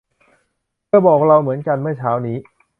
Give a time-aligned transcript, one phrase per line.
[0.87, 2.37] เธอบอกเราเหมือนกันเมื่อเช้านี้